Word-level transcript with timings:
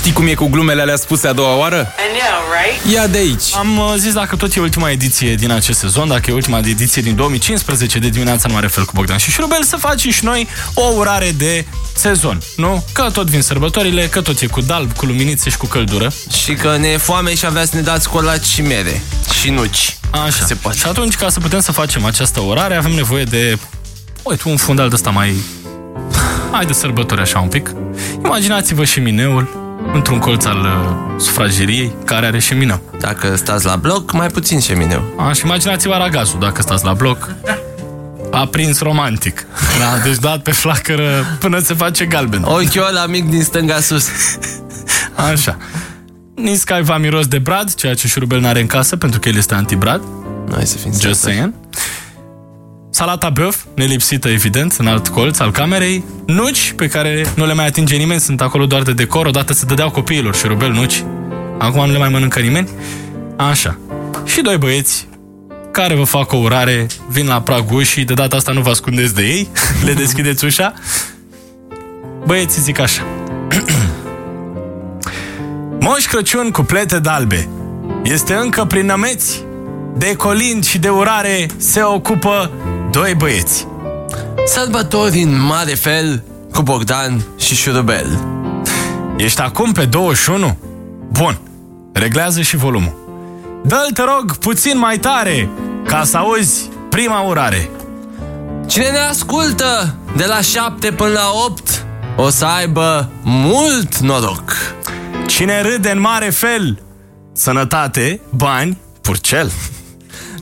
Știi 0.00 0.12
cum 0.12 0.26
e 0.26 0.34
cu 0.34 0.46
glumele 0.46 0.80
alea 0.80 0.96
spuse 0.96 1.26
a 1.28 1.32
doua 1.32 1.56
oară? 1.56 1.92
Ia 2.92 3.06
de 3.06 3.18
aici. 3.18 3.54
Am 3.56 3.78
uh, 3.78 3.94
zis 3.96 4.12
dacă 4.12 4.36
tot 4.36 4.54
e 4.54 4.60
ultima 4.60 4.90
ediție 4.90 5.34
din 5.34 5.50
acest 5.50 5.78
sezon, 5.78 6.08
dacă 6.08 6.30
e 6.30 6.34
ultima 6.34 6.58
ediție 6.58 7.02
din 7.02 7.14
2015 7.14 7.98
de 7.98 8.08
dimineața 8.08 8.42
în 8.46 8.54
mare 8.54 8.66
fel 8.66 8.84
cu 8.84 8.92
Bogdan 8.94 9.16
și 9.16 9.30
Șurubel, 9.30 9.62
să 9.62 9.76
facem 9.76 10.10
și 10.10 10.24
noi 10.24 10.48
o 10.74 10.82
urare 10.96 11.32
de 11.36 11.66
sezon, 11.94 12.40
nu? 12.56 12.84
Că 12.92 13.10
tot 13.12 13.26
vin 13.30 13.42
sărbătorile, 13.42 14.06
că 14.06 14.20
tot 14.20 14.40
e 14.40 14.46
cu 14.46 14.60
dalb, 14.60 14.92
cu 14.92 15.06
luminițe 15.06 15.50
și 15.50 15.56
cu 15.56 15.66
căldură. 15.66 16.12
Și 16.42 16.52
că 16.52 16.76
ne 16.76 16.88
e 16.88 16.96
foame 16.96 17.34
și 17.34 17.46
avea 17.46 17.64
să 17.64 17.76
ne 17.76 17.80
dați 17.80 18.08
colaci 18.08 18.44
și 18.44 18.62
mere. 18.62 19.02
Și 19.40 19.50
nuci. 19.50 19.96
Așa. 20.10 20.44
Se 20.44 20.54
poate. 20.54 20.78
Și 20.78 20.86
atunci, 20.86 21.14
ca 21.14 21.28
să 21.28 21.40
putem 21.40 21.60
să 21.60 21.72
facem 21.72 22.04
această 22.04 22.40
orare, 22.40 22.74
avem 22.76 22.92
nevoie 22.92 23.24
de, 23.24 23.58
uite, 24.22 24.42
un 24.48 24.56
fundal 24.56 24.88
de 24.88 24.94
ăsta 24.94 25.10
mai... 25.10 25.34
Hai 26.52 26.66
de 26.66 26.72
sărbători 26.72 27.20
așa 27.20 27.38
un 27.38 27.48
pic. 27.48 27.74
Imaginați-vă 28.24 28.84
și 28.84 29.00
mineul 29.00 29.59
într-un 29.94 30.18
colț 30.18 30.44
al 30.44 30.58
uh, 30.60 31.20
sufrageriei 31.20 31.92
care 32.04 32.26
are 32.26 32.38
șemină. 32.38 32.80
Dacă 33.00 33.36
stați 33.36 33.64
la 33.66 33.76
bloc, 33.76 34.12
mai 34.12 34.26
puțin 34.26 34.60
șemineu. 34.60 35.02
Așa, 35.28 35.42
imaginați-vă 35.44 35.94
aragazul 35.94 36.38
dacă 36.40 36.62
stați 36.62 36.84
la 36.84 36.92
bloc. 36.92 37.34
Aprins 38.30 38.80
romantic. 38.80 39.46
Da, 39.78 40.02
deci 40.02 40.18
dat 40.18 40.42
pe 40.42 40.50
flacără 40.50 41.24
până 41.38 41.58
se 41.58 41.74
face 41.74 42.04
galben. 42.04 42.42
Ochiul 42.42 42.86
ăla 42.88 43.06
mic 43.06 43.28
din 43.28 43.42
stânga 43.42 43.80
sus. 43.80 44.08
Așa. 45.32 45.56
Niscai 46.34 46.82
va 46.82 46.96
miros 46.98 47.26
de 47.26 47.38
brad, 47.38 47.74
ceea 47.74 47.94
ce 47.94 48.08
șurubel 48.08 48.40
n-are 48.40 48.60
în 48.60 48.66
casă, 48.66 48.96
pentru 48.96 49.20
că 49.20 49.28
el 49.28 49.36
este 49.36 49.54
anti-brad. 49.54 50.02
Noi 50.48 50.66
să 50.66 50.76
fim 50.76 50.92
Just 51.00 51.20
saying. 51.20 51.52
Salata 53.00 53.30
băf, 53.30 53.56
nelipsită, 53.74 54.28
evident, 54.28 54.74
în 54.78 54.86
alt 54.86 55.08
colț 55.08 55.38
al 55.38 55.50
camerei. 55.50 56.04
Nuci, 56.26 56.72
pe 56.76 56.88
care 56.88 57.26
nu 57.34 57.46
le 57.46 57.52
mai 57.52 57.66
atinge 57.66 57.96
nimeni, 57.96 58.20
sunt 58.20 58.40
acolo 58.40 58.66
doar 58.66 58.82
de 58.82 58.92
decor. 58.92 59.26
Odată 59.26 59.52
se 59.52 59.64
dădeau 59.64 59.90
copiilor 59.90 60.34
șurubel 60.34 60.70
nuci. 60.70 61.04
Acum 61.58 61.86
nu 61.86 61.92
le 61.92 61.98
mai 61.98 62.08
mănâncă 62.08 62.40
nimeni. 62.40 62.68
Așa. 63.36 63.78
Și 64.24 64.40
doi 64.40 64.56
băieți 64.56 65.08
care 65.70 65.94
vă 65.94 66.04
fac 66.04 66.32
o 66.32 66.36
urare, 66.36 66.86
vin 67.08 67.26
la 67.26 67.40
pragul 67.40 67.78
ușii, 67.78 68.04
de 68.04 68.14
data 68.14 68.36
asta 68.36 68.52
nu 68.52 68.60
vă 68.60 68.70
ascundeți 68.70 69.14
de 69.14 69.22
ei, 69.22 69.48
le 69.86 69.92
deschideți 69.92 70.44
ușa. 70.44 70.74
Băieții 72.26 72.62
zic 72.62 72.78
așa. 72.78 73.02
Moș 75.84 76.06
Crăciun 76.06 76.50
cu 76.50 76.62
plete 76.62 76.98
dalbe. 76.98 77.48
Este 78.02 78.34
încă 78.34 78.64
prin 78.64 78.86
nămeți. 78.86 79.48
De 79.96 80.14
colind 80.16 80.64
și 80.64 80.78
de 80.78 80.88
urare 80.88 81.46
se 81.56 81.82
ocupă 81.82 82.50
doi 82.90 83.14
băieți. 83.14 83.66
Sărbători 84.46 85.22
în 85.22 85.40
mare 85.46 85.74
fel 85.74 86.22
cu 86.52 86.62
Bogdan 86.62 87.24
și 87.36 87.54
Șurubel. 87.54 88.20
Ești 89.16 89.40
acum 89.40 89.72
pe 89.72 89.84
21? 89.84 90.58
Bun. 91.12 91.40
Reglează 91.92 92.40
și 92.40 92.56
volumul. 92.56 92.98
Dă-l, 93.64 93.90
te 93.92 94.02
rog, 94.02 94.36
puțin 94.36 94.78
mai 94.78 94.98
tare, 94.98 95.48
ca 95.86 96.04
să 96.04 96.16
auzi 96.16 96.68
prima 96.88 97.20
urare. 97.20 97.70
Cine 98.66 98.90
ne 98.90 98.98
ascultă 98.98 99.94
de 100.16 100.24
la 100.26 100.40
7 100.40 100.92
până 100.92 101.12
la 101.12 101.30
8 101.46 101.84
o 102.16 102.28
să 102.28 102.44
aibă 102.44 103.10
mult 103.22 103.96
noroc. 103.96 104.52
Cine 105.26 105.62
râde 105.62 105.90
în 105.90 106.00
mare 106.00 106.30
fel, 106.30 106.82
sănătate, 107.32 108.20
bani, 108.30 108.78
purcel. 109.00 109.52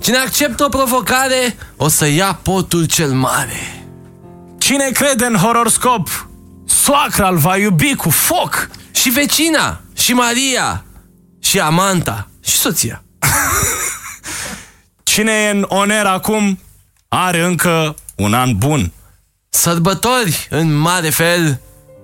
Cine 0.00 0.16
acceptă 0.16 0.64
o 0.64 0.68
provocare 0.68 1.56
o 1.76 1.88
să 1.88 2.06
ia 2.06 2.38
potul 2.42 2.84
cel 2.84 3.12
mare. 3.12 3.86
Cine 4.58 4.90
crede 4.90 5.24
în 5.24 5.36
horoscop, 5.36 6.28
soacra 6.66 7.28
îl 7.28 7.36
va 7.36 7.56
iubi 7.56 7.94
cu 7.94 8.10
foc. 8.10 8.68
Și 8.90 9.10
vecina, 9.10 9.80
și 9.94 10.12
Maria, 10.12 10.84
și 11.40 11.60
Amanta, 11.60 12.28
și 12.44 12.56
soția. 12.56 13.02
Cine 15.02 15.32
e 15.32 15.50
în 15.50 15.64
oner 15.68 16.06
acum, 16.06 16.58
are 17.08 17.42
încă 17.42 17.94
un 18.16 18.34
an 18.34 18.56
bun. 18.56 18.92
Sărbători 19.48 20.46
în 20.50 20.74
mare 20.74 21.10
fel 21.10 21.60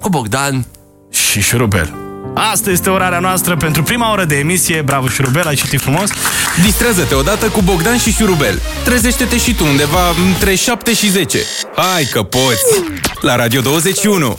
cu 0.00 0.08
Bogdan 0.08 0.66
și 1.10 1.40
Șurubel. 1.40 2.05
Asta 2.38 2.70
este 2.70 2.90
orarea 2.90 3.18
noastră 3.18 3.56
pentru 3.56 3.82
prima 3.82 4.12
oră 4.12 4.24
de 4.24 4.36
emisie. 4.38 4.82
Bravo, 4.82 5.08
Șurubel, 5.08 5.46
ai 5.46 5.54
citit 5.54 5.80
frumos. 5.80 6.10
Distrează-te 6.62 7.14
odată 7.14 7.46
cu 7.46 7.60
Bogdan 7.62 7.98
și 7.98 8.12
Șurubel. 8.12 8.62
Trezește-te 8.84 9.38
și 9.38 9.54
tu 9.54 9.64
undeva 9.64 10.08
între 10.28 10.54
7 10.54 10.94
și 10.94 11.10
10. 11.10 11.38
Hai 11.76 12.04
că 12.04 12.22
poți! 12.22 12.82
La 13.20 13.36
Radio 13.36 13.60
21! 13.60 14.38